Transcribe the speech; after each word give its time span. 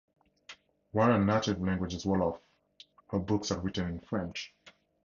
While 0.93 1.09
her 1.11 1.23
native 1.23 1.61
language 1.61 1.93
is 1.93 2.05
Wolof, 2.05 2.39
her 3.11 3.19
books 3.19 3.51
are 3.51 3.59
written 3.59 3.87
in 3.87 3.99
French. 3.99 4.51